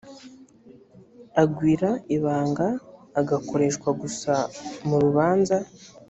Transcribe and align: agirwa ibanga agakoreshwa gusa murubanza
agirwa 1.41 1.91
ibanga 2.15 2.67
agakoreshwa 3.19 3.89
gusa 4.01 4.33
murubanza 4.87 5.57